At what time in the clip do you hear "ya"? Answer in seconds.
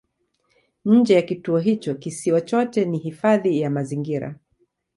1.15-1.21, 3.61-3.69